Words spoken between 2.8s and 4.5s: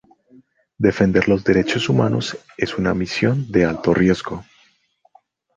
misión de alto riesgo.